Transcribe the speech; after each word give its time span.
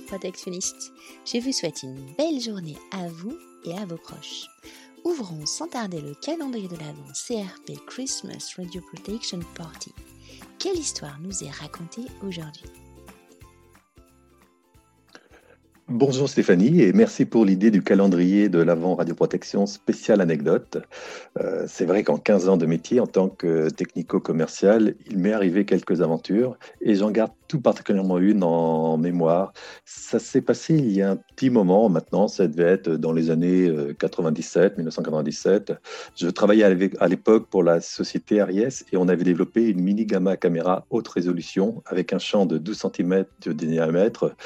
radioprotectionnistes. 0.00 0.92
Je 1.24 1.38
vous 1.38 1.52
souhaite 1.52 1.82
une 1.82 1.96
belle 2.16 2.40
journée 2.40 2.76
à 2.92 3.08
vous 3.08 3.36
et 3.64 3.72
à 3.76 3.84
vos 3.84 3.96
proches. 3.96 4.46
Ouvrons 5.04 5.46
sans 5.46 5.68
tarder 5.68 6.00
le 6.00 6.14
calendrier 6.14 6.68
de 6.68 6.76
l'Avent 6.76 7.12
CRP 7.12 7.78
Christmas 7.86 8.54
Radio 8.56 8.80
Protection 8.92 9.40
Party. 9.54 9.92
Quelle 10.58 10.76
histoire 10.76 11.18
nous 11.22 11.44
est 11.44 11.50
racontée 11.50 12.04
aujourd'hui? 12.26 12.66
Bonjour 15.88 16.28
Stéphanie 16.28 16.82
et 16.82 16.92
merci 16.92 17.24
pour 17.24 17.44
l'idée 17.44 17.72
du 17.72 17.82
calendrier 17.82 18.48
de 18.48 18.60
l'avant 18.60 18.94
radioprotection 18.94 19.66
spécial 19.66 20.20
anecdote. 20.20 20.78
Euh, 21.40 21.64
c'est 21.66 21.84
vrai 21.84 22.04
qu'en 22.04 22.16
15 22.16 22.48
ans 22.48 22.56
de 22.56 22.64
métier 22.64 23.00
en 23.00 23.08
tant 23.08 23.28
que 23.28 23.68
technico-commercial, 23.70 24.94
il 25.08 25.18
m'est 25.18 25.32
arrivé 25.32 25.64
quelques 25.64 26.00
aventures 26.00 26.56
et 26.80 26.94
j'en 26.94 27.10
garde 27.10 27.32
tout 27.50 27.60
particulièrement 27.60 28.18
une 28.18 28.44
en 28.44 28.96
mémoire. 28.96 29.52
Ça 29.84 30.20
s'est 30.20 30.40
passé 30.40 30.76
il 30.76 30.92
y 30.92 31.02
a 31.02 31.10
un 31.10 31.16
petit 31.16 31.50
moment 31.50 31.88
maintenant, 31.88 32.28
ça 32.28 32.46
devait 32.46 32.70
être 32.70 32.90
dans 32.90 33.12
les 33.12 33.30
années 33.30 33.68
97, 33.98 34.74
euh, 34.74 34.76
1997. 34.76 35.72
Je 36.16 36.28
travaillais 36.28 36.62
à 37.00 37.08
l'époque 37.08 37.48
pour 37.50 37.64
la 37.64 37.80
société 37.80 38.40
Aries 38.40 38.84
et 38.92 38.96
on 38.96 39.08
avait 39.08 39.24
développé 39.24 39.68
une 39.68 39.80
mini 39.80 40.06
gamma 40.06 40.36
caméra 40.36 40.86
haute 40.90 41.08
résolution 41.08 41.82
avec 41.86 42.12
un 42.12 42.20
champ 42.20 42.46
de 42.46 42.56
12 42.56 42.86
cm 42.94 43.24
de 43.44 43.52
diamètre 43.52 44.36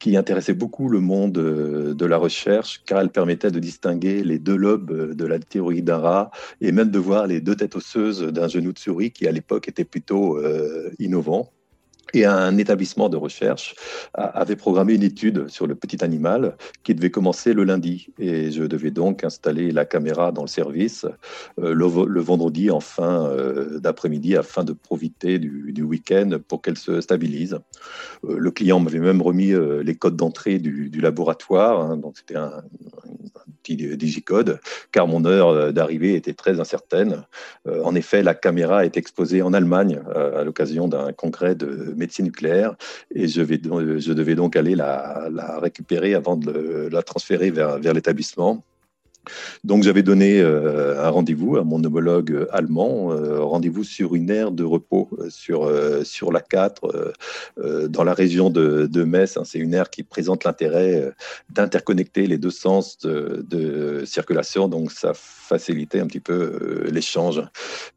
qui 0.00 0.16
intéressait 0.16 0.54
beaucoup 0.54 0.88
le 0.88 0.98
monde 0.98 1.38
euh, 1.38 1.94
de 1.94 2.06
la 2.06 2.16
recherche 2.16 2.82
car 2.86 3.00
elle 3.00 3.10
permettait 3.10 3.52
de 3.52 3.60
distinguer 3.60 4.24
les 4.24 4.40
deux 4.40 4.56
lobes 4.56 5.14
de 5.14 5.26
la 5.26 5.38
théorie 5.38 5.82
d'Ara 5.82 6.32
et 6.60 6.72
même 6.72 6.90
de 6.90 6.98
voir 6.98 7.28
les 7.28 7.40
deux 7.40 7.54
têtes 7.54 7.76
osseuses 7.76 8.22
d'un 8.24 8.48
genou 8.48 8.72
de 8.72 8.78
souris 8.80 9.12
qui 9.12 9.28
à 9.28 9.30
l'époque 9.30 9.68
était 9.68 9.84
plutôt 9.84 10.38
euh, 10.38 10.90
innovant 10.98 11.52
et 12.14 12.24
un 12.24 12.56
établissement 12.56 13.08
de 13.08 13.16
recherche 13.16 13.74
avait 14.14 14.56
programmé 14.56 14.94
une 14.94 15.02
étude 15.02 15.48
sur 15.48 15.66
le 15.66 15.74
petit 15.74 16.02
animal 16.04 16.56
qui 16.82 16.94
devait 16.94 17.10
commencer 17.10 17.52
le 17.52 17.64
lundi. 17.64 18.08
Et 18.18 18.50
je 18.50 18.64
devais 18.64 18.90
donc 18.90 19.24
installer 19.24 19.70
la 19.70 19.84
caméra 19.84 20.32
dans 20.32 20.42
le 20.42 20.48
service 20.48 21.06
euh, 21.60 21.74
le, 21.74 22.20
vendredi 22.20 22.70
en 22.70 22.80
fin 22.80 23.26
euh, 23.26 23.78
d'après-midi 23.78 24.36
afin 24.36 24.64
de 24.64 24.72
profiter 24.72 25.38
du, 25.38 25.82
week-end 25.82 26.38
pour 26.48 26.62
qu'elle 26.62 26.76
se 26.76 27.00
stabilise. 27.00 27.58
Euh, 28.24 28.36
le 28.38 28.50
client 28.50 28.80
m'avait 28.80 28.98
même 28.98 29.22
remis 29.22 29.52
les 29.82 29.94
codes 29.94 30.16
d'entrée 30.16 30.58
du, 30.58 31.00
laboratoire, 31.00 31.80
hein, 31.80 31.96
donc 31.96 32.18
c'était 32.18 32.36
un, 32.36 32.62
petit 33.76 33.96
digicode, 33.96 34.60
car 34.92 35.06
mon 35.06 35.24
heure 35.24 35.72
d'arrivée 35.72 36.14
était 36.14 36.32
très 36.32 36.60
incertaine. 36.60 37.24
en 37.66 37.94
effet, 37.94 38.22
la 38.22 38.34
caméra 38.34 38.84
est 38.84 38.96
exposée 38.96 39.42
en 39.42 39.52
Allemagne 39.52 40.00
à 40.14 40.44
l'occasion 40.44 40.88
d'un 40.88 41.12
congrès 41.12 41.54
de 41.54 41.92
médecine 41.96 42.26
nucléaire 42.26 42.76
et 43.14 43.28
je, 43.28 43.42
vais, 43.42 43.58
devais 43.58 44.34
donc 44.34 44.56
aller 44.56 44.74
la, 44.74 45.28
récupérer 45.60 46.14
avant 46.14 46.36
de 46.36 46.88
la 46.90 47.02
transférer 47.02 47.50
vers 47.50 47.92
l'établissement. 47.92 48.62
Donc 49.64 49.82
j'avais 49.82 50.02
donné 50.02 50.40
euh, 50.40 51.04
un 51.04 51.10
rendez-vous 51.10 51.56
à 51.56 51.64
mon 51.64 51.82
homologue 51.82 52.46
allemand, 52.50 53.12
euh, 53.12 53.42
rendez-vous 53.42 53.84
sur 53.84 54.14
une 54.14 54.30
aire 54.30 54.50
de 54.50 54.64
repos 54.64 55.08
euh, 55.18 56.04
sur, 56.04 56.32
la 56.32 56.40
4 56.40 57.14
dans 57.88 58.04
la 58.04 58.12
région 58.12 58.50
de, 58.50 58.86
de 58.86 59.04
Metz. 59.04 59.36
Hein. 59.36 59.42
C'est 59.44 59.58
une 59.58 59.74
aire 59.74 59.90
qui 59.90 60.02
présente 60.02 60.44
l'intérêt 60.44 61.12
d'interconnecter 61.50 62.26
les 62.26 62.38
deux 62.38 62.50
sens 62.50 62.98
de, 62.98 64.02
circulation, 64.04 64.68
donc 64.68 64.92
ça 64.92 65.12
facilitait 65.14 66.00
un 66.00 66.06
petit 66.06 66.20
peu 66.20 66.86
l'échange. 66.90 67.42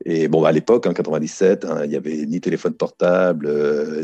Et 0.06 0.28
bon, 0.28 0.44
à 0.44 0.52
l'époque, 0.52 0.86
en 0.88 0.94
97, 0.94 1.66
hein, 1.66 1.82
il 1.84 1.90
n'y 1.90 1.96
avait 1.96 2.26
ni 2.26 2.42
téléphone 2.42 2.74
portable, 2.74 3.50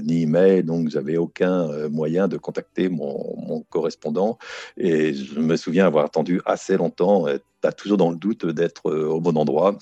ni 0.03 0.23
email, 0.23 0.63
donc 0.63 0.89
j'avais 0.89 1.17
aucun 1.17 1.87
moyen 1.89 2.27
de 2.27 2.37
contacter 2.37 2.89
mon 2.89 3.63
correspondant. 3.69 4.37
Et 4.77 5.13
je 5.13 5.39
me 5.39 5.55
souviens 5.55 5.85
avoir 5.85 6.05
attendu 6.05 6.41
assez 6.45 6.77
longtemps 6.77 7.16
tu 7.25 7.67
as 7.67 7.71
toujours 7.71 7.97
dans 7.97 8.11
le 8.11 8.17
doute 8.17 8.45
d'être 8.45 8.89
euh, 8.89 9.07
au 9.07 9.21
bon 9.21 9.37
endroit. 9.37 9.77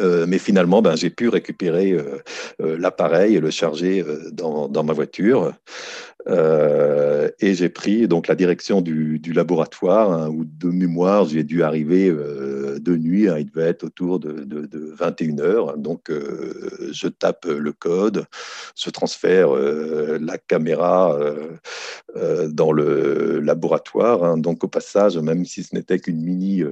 Euh, 0.00 0.26
mais 0.26 0.38
finalement, 0.38 0.82
ben, 0.82 0.96
j'ai 0.96 1.10
pu 1.10 1.28
récupérer 1.28 1.92
euh, 1.92 2.18
l'appareil 2.58 3.36
et 3.36 3.40
le 3.40 3.50
charger 3.50 4.04
dans, 4.32 4.68
dans, 4.68 4.82
ma 4.82 4.92
voiture. 4.92 5.52
Euh, 6.26 7.30
et 7.40 7.54
j'ai 7.54 7.68
pris 7.68 8.08
donc 8.08 8.28
la 8.28 8.34
direction 8.34 8.80
du, 8.80 9.18
du 9.18 9.32
laboratoire, 9.32 10.10
hein, 10.12 10.28
où 10.30 10.44
de 10.44 10.68
mémoire, 10.68 11.26
j'ai 11.26 11.44
dû 11.44 11.62
arriver 11.62 12.08
euh, 12.08 12.63
de 12.78 12.96
nuit, 12.96 13.28
hein, 13.28 13.38
il 13.38 13.46
devait 13.46 13.68
être 13.68 13.84
autour 13.84 14.20
de, 14.20 14.44
de, 14.44 14.66
de 14.66 14.92
21 14.92 15.38
heures. 15.40 15.78
Donc, 15.78 16.10
euh, 16.10 16.90
je 16.92 17.08
tape 17.08 17.46
le 17.46 17.72
code, 17.72 18.26
je 18.76 18.90
transfère 18.90 19.50
la 19.52 20.38
caméra 20.38 21.18
dans 22.48 22.72
le 22.72 23.40
laboratoire. 23.40 24.24
Hein. 24.24 24.38
donc, 24.38 24.64
au 24.64 24.68
passage, 24.68 25.16
même 25.18 25.44
si 25.44 25.62
ce 25.62 25.74
n'était 25.74 25.98
qu'une 25.98 26.22
mini 26.22 26.62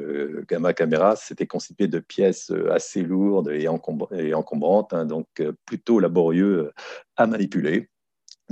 gamma 0.49 0.73
caméra, 0.73 1.17
c'était 1.17 1.47
constitué 1.47 1.89
de 1.89 1.99
pièces 1.99 2.53
assez 2.71 3.03
lourdes 3.03 3.51
et, 3.51 3.69
et 4.13 4.35
encombrantes, 4.35 4.95
donc 5.07 5.27
plutôt 5.67 5.99
laborieux 5.99 6.73
à 7.17 7.27
manipuler. 7.27 7.89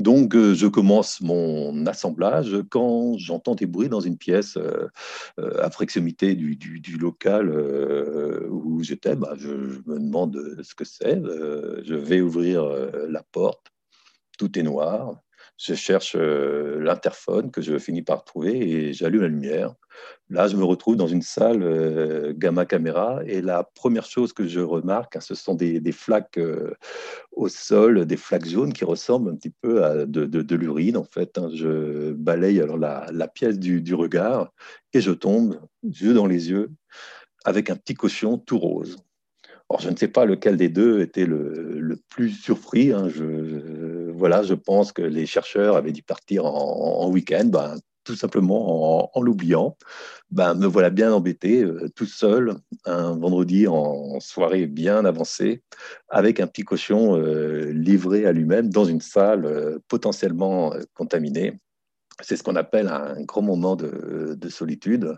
Donc, 0.01 0.35
euh, 0.35 0.55
je 0.55 0.67
commence 0.67 1.21
mon 1.21 1.85
assemblage 1.87 2.57
quand 2.71 3.19
j'entends 3.19 3.55
des 3.55 3.67
bruits 3.67 3.91
dans 3.91 4.01
une 4.01 4.17
pièce 4.17 4.57
euh, 4.57 4.89
euh, 5.39 5.63
à 5.63 5.69
proximité 5.69 6.35
du, 6.35 6.57
local 6.99 7.51
où 8.49 8.83
j'étais. 8.83 9.15
Bah, 9.15 9.35
je, 9.37 9.51
me 9.51 9.99
demande 9.99 10.59
ce 10.63 10.75
que 10.75 10.85
c'est. 10.85 11.21
je 11.23 11.95
vais 11.95 12.21
ouvrir 12.21 12.65
la 13.09 13.23
porte. 13.23 13.73
Tout 14.39 14.59
est 14.59 14.63
noir. 14.63 15.21
Je 15.63 15.75
cherche 15.75 16.17
l'interphone 16.17 17.51
que 17.51 17.61
je 17.61 17.79
finis 17.79 18.03
par 18.03 18.25
trouver 18.25 18.57
et 18.59 18.93
j'allume 18.95 19.23
la 19.23 19.29
lumière. 19.29 19.75
Là, 20.31 20.47
je 20.47 20.57
me 20.57 20.65
retrouve 20.65 20.97
dans 20.97 21.09
une 21.09 21.23
salle 21.23 21.63
euh, 21.63 22.33
gamma 22.37 22.65
caméra 22.65 23.21
et 23.27 23.43
la 23.43 23.65
première 23.65 24.07
chose 24.07 24.33
que 24.33 24.47
je 24.47 24.61
remarque, 24.61 25.17
hein, 25.17 25.21
ce 25.21 25.35
sont 25.35 25.55
des, 25.55 25.93
flaques 25.93 26.39
euh, 26.39 26.73
au 27.33 27.49
sol, 27.49 28.07
des 28.07 28.17
flaques 28.17 28.47
jaunes 28.47 28.73
qui 28.73 28.85
ressemblent 28.85 29.31
un 29.31 29.35
petit 29.35 29.51
peu 29.51 29.85
à 29.85 30.07
de, 30.07 30.55
l'urine 30.55 30.97
en 30.97 31.05
fait. 31.05 31.37
Hein. 31.37 31.51
Je 31.53 32.13
balaye 32.13 32.61
alors 32.61 32.79
la, 32.79 33.29
pièce 33.29 33.59
du, 33.59 33.95
regard 33.95 34.53
et 34.93 35.01
je 35.01 35.11
tombe, 35.11 35.61
yeux 35.83 36.15
dans 36.15 36.27
les 36.27 36.51
yeux, 36.51 36.71
avec 37.45 37.69
un 37.71 37.77
petit 37.77 37.95
cochon 37.95 38.39
tout 38.39 38.59
rose. 38.59 38.97
Alors, 39.69 39.81
je 39.81 39.91
ne 39.91 39.97
sais 39.97 40.09
pas 40.09 40.25
lequel 40.25 40.57
des 40.57 40.69
deux 40.69 41.01
était 41.01 41.27
le, 41.27 41.97
plus 42.09 42.31
surpris. 42.31 42.93
Hein. 42.93 43.09
Je, 43.09 43.80
je 44.43 44.55
pense 44.55 44.93
que 44.93 45.03
les 45.03 45.27
chercheurs 45.27 45.77
avaient 45.77 45.93
dû 45.93 46.03
partir 46.03 46.45
en, 46.45 47.09
week-end. 47.11 47.47
Ben, 47.47 47.77
tout 48.05 48.17
simplement 48.17 49.15
en, 49.17 49.23
l'oubliant, 49.23 49.77
ben, 50.31 50.55
me 50.55 50.67
voilà 50.67 50.91
bien 50.91 51.13
embêté, 51.13 51.63
euh, 51.63 51.89
tout 51.95 52.07
seul, 52.07 52.55
un 52.87 53.17
vendredi 53.17 53.69
en 53.69 54.19
soirée 54.21 54.67
bien 54.67 55.05
avancée, 55.05 55.63
avec 56.09 56.41
un 56.41 56.47
petit 56.47 56.63
cochon 56.63 57.17
euh, 57.17 57.71
livré 57.73 58.27
à 58.27 58.33
lui-même 58.33 58.71
dans 58.71 58.85
une 58.85 59.01
salle 59.01 59.45
euh, 59.45 59.79
potentiellement 59.89 60.73
contaminée. 60.95 61.59
C'est 62.23 62.37
ce 62.37 62.43
qu'on 62.43 62.57
appelle 62.57 62.89
un 62.89 63.23
gros 63.23 63.43
moment 63.43 63.77
de, 63.77 64.39
solitude. 64.49 65.17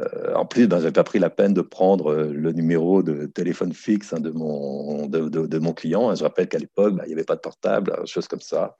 Euh, 0.00 0.34
en 0.34 0.46
plus, 0.46 0.66
ben, 0.66 0.80
j'ai 0.80 0.90
pas 0.90 1.04
pris 1.04 1.18
la 1.18 1.30
peine 1.30 1.54
de 1.54 1.60
prendre 1.60 2.12
euh, 2.12 2.32
le 2.32 2.52
numéro 2.52 3.02
de 3.02 3.26
téléphone 3.26 3.72
fixe 3.72 4.12
hein, 4.12 4.20
de, 4.20 4.30
mon, 4.30 5.06
de, 5.06 5.58
mon 5.58 5.72
client. 5.72 6.14
Je 6.14 6.22
rappelle 6.24 6.48
qu'à 6.48 6.58
l'époque, 6.58 6.94
ben, 6.94 7.04
il 7.04 7.08
n'y 7.08 7.14
avait 7.14 7.24
pas 7.24 7.36
de 7.36 7.40
portable, 7.40 7.94
chose 8.04 8.26
comme 8.26 8.40
ça. 8.40 8.76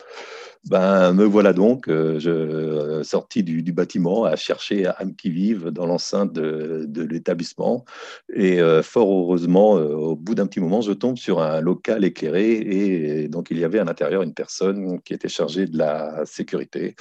Ben, 0.68 1.12
me 1.12 1.24
voilà 1.24 1.52
donc 1.52 1.88
euh, 1.88 2.18
je, 2.18 3.02
sorti 3.02 3.42
du, 3.42 3.62
bâtiment 3.72 4.24
à 4.24 4.34
chercher 4.36 4.86
âme 4.86 5.14
qui 5.14 5.30
vive 5.30 5.68
dans 5.68 5.86
l'enceinte 5.86 6.32
de, 6.32 7.02
l'établissement. 7.02 7.84
Et 8.32 8.60
fort 8.82 9.08
heureusement, 9.08 9.72
au 9.72 10.16
bout 10.16 10.34
d'un 10.34 10.46
petit 10.46 10.60
moment, 10.60 10.80
je 10.80 10.92
tombe 10.92 11.18
sur 11.18 11.40
un 11.42 11.60
local 11.60 12.04
éclairé. 12.04 12.52
Et 12.52 13.28
donc, 13.28 13.48
il 13.50 13.58
y 13.58 13.64
avait 13.64 13.78
à 13.78 13.84
l'intérieur 13.84 14.22
une 14.22 14.34
personne 14.34 15.00
qui 15.02 15.12
était 15.12 15.28
chargée 15.28 15.66
de 15.66 15.76
la 15.76 16.24
sécurité 16.24 16.94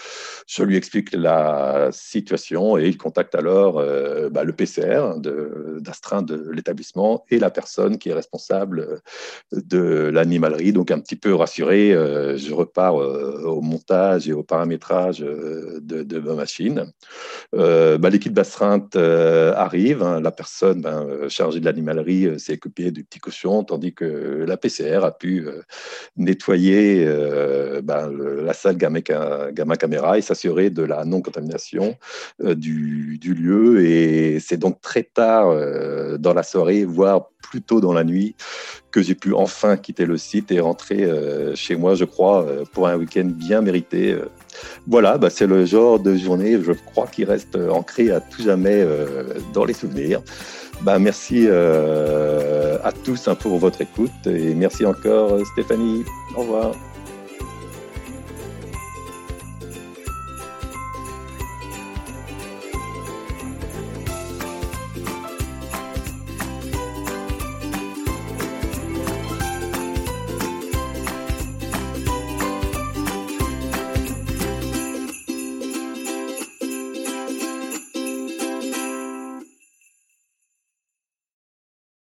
je 0.56 0.64
lui 0.64 0.78
explique 0.78 1.14
la 1.14 1.90
situation 1.92 2.78
et 2.78 2.88
il 2.88 2.98
contacte 2.98 3.34
alors 3.34 3.80
euh, 3.80 4.30
bah, 4.30 4.44
le 4.44 4.54
PCR 4.54 5.16
d'astreinte 5.80 6.28
de, 6.28 6.52
l'établissement 6.52 7.26
et 7.32 7.40
la 7.40 7.50
personne 7.50 7.98
qui 7.98 8.10
est 8.10 8.14
responsable 8.14 9.02
de 9.52 10.12
l'animalerie. 10.14 10.72
Donc 10.72 10.92
un 10.92 11.00
petit 11.00 11.16
peu 11.16 11.34
rassuré, 11.34 11.92
euh, 11.92 12.38
je 12.38 12.54
repars 12.54 13.02
euh, 13.02 13.42
au 13.46 13.62
montage 13.62 14.30
et 14.30 14.34
au 14.34 14.44
paramétrage 14.44 15.20
de, 15.20 16.20
ma 16.20 16.36
machine. 16.36 16.92
Bah, 17.52 18.10
l'équipe 18.10 18.34
d'astreinte 18.34 18.96
arrive, 18.96 20.04
hein. 20.04 20.22
la 20.22 20.32
personne 20.32 20.82
ben, 20.82 21.28
chargée 21.30 21.60
de 21.60 21.66
l'animalerie 21.66 22.40
s'est 22.40 22.54
occupée 22.54 22.92
du 22.92 23.04
petit 23.04 23.20
cochon, 23.20 23.64
tandis 23.64 23.94
que 23.94 24.46
la 24.48 24.58
PCR 24.58 25.04
a 25.04 25.12
pu 25.12 25.48
nettoyer 26.16 27.06
ben, 27.84 28.12
la 28.12 28.54
salle 28.54 28.78
gamma, 28.78 29.00
gamma 29.52 29.76
caméra 29.76 30.18
et 30.18 30.22
s'assurer 30.22 30.43
de 30.48 30.84
la 30.84 31.06
non-contamination 31.06 31.96
euh, 32.44 32.56
du, 32.56 33.20
lieu. 33.24 33.86
Et 33.86 34.40
c'est 34.40 34.58
donc 34.58 34.82
très 34.82 35.04
tard 35.04 35.50
euh, 35.50 36.18
dans 36.18 36.34
la 36.34 36.44
soirée, 36.44 36.86
voire 36.86 37.30
plus 37.42 37.62
tôt 37.62 37.82
dans 37.82 37.94
la 37.94 38.04
nuit, 38.04 38.36
que 38.92 39.02
j'ai 39.02 39.16
pu 39.16 39.34
enfin 39.34 39.78
quitter 39.78 40.06
le 40.06 40.18
site 40.18 40.52
et 40.52 40.60
rentrer 40.60 41.08
chez 41.56 41.76
moi, 41.76 41.94
je 41.94 42.06
crois, 42.06 42.48
pour 42.72 42.88
un 42.88 42.98
week-end 42.98 43.26
bien 43.26 43.62
mérité. 43.62 44.18
Voilà, 44.88 45.18
bah, 45.18 45.30
c'est 45.30 45.46
le 45.46 45.66
genre 45.66 46.00
de 46.00 46.16
journée, 46.16 46.58
je 46.64 46.72
crois, 46.72 47.06
qui 47.06 47.26
reste 47.26 47.56
ancré 47.56 48.12
à 48.12 48.22
tout 48.22 48.42
jamais 48.42 48.88
dans 49.54 49.66
les 49.66 49.74
souvenirs. 49.74 50.22
Bah, 50.82 50.98
merci 50.98 51.48
à 51.48 52.92
tous 53.04 53.28
hein, 53.28 53.36
pour 53.36 53.60
votre 53.60 53.82
écoute 53.82 54.26
et 54.26 54.56
merci 54.56 54.86
encore 54.86 55.46
Stéphanie. 55.46 56.04
Au 56.36 56.42
revoir. 56.42 56.93